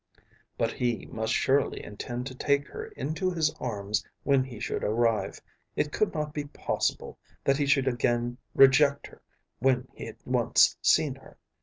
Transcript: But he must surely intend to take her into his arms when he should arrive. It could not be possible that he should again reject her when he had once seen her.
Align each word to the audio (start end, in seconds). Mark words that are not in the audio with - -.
But 0.57 0.71
he 0.73 1.05
must 1.11 1.31
surely 1.31 1.83
intend 1.83 2.25
to 2.25 2.33
take 2.33 2.67
her 2.69 2.87
into 2.87 3.29
his 3.29 3.53
arms 3.59 4.03
when 4.23 4.43
he 4.43 4.59
should 4.59 4.83
arrive. 4.83 5.39
It 5.75 5.91
could 5.91 6.11
not 6.15 6.33
be 6.33 6.45
possible 6.45 7.19
that 7.43 7.57
he 7.57 7.67
should 7.67 7.87
again 7.87 8.39
reject 8.55 9.05
her 9.05 9.21
when 9.59 9.87
he 9.93 10.05
had 10.07 10.17
once 10.25 10.75
seen 10.81 11.13
her. 11.13 11.37